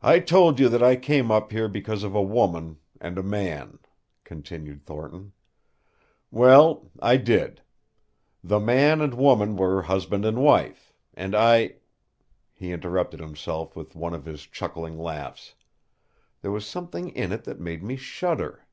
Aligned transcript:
"I 0.00 0.20
told 0.20 0.60
you 0.60 0.68
that 0.68 0.80
I 0.80 0.94
came 0.94 1.32
up 1.32 1.50
here 1.50 1.66
because 1.66 2.04
of 2.04 2.14
a 2.14 2.22
woman 2.22 2.78
and 3.00 3.18
a 3.18 3.22
man," 3.24 3.80
continued 4.22 4.84
Thornton. 4.86 5.32
"Well, 6.30 6.92
I 7.02 7.16
did. 7.16 7.60
The 8.44 8.60
man 8.60 9.00
and 9.00 9.14
woman 9.14 9.56
were 9.56 9.82
husband 9.82 10.24
and 10.24 10.38
wife, 10.40 10.92
and 11.14 11.34
I" 11.34 11.78
He 12.54 12.70
interrupted 12.70 13.18
himself 13.18 13.74
with 13.74 13.96
one 13.96 14.14
of 14.14 14.24
his 14.24 14.42
chuckling 14.46 14.96
laughs. 15.00 15.56
There 16.40 16.52
was 16.52 16.64
something 16.64 17.08
in 17.08 17.32
it 17.32 17.42
that 17.42 17.58
made 17.58 17.82
me 17.82 17.96
shudder. 17.96 18.66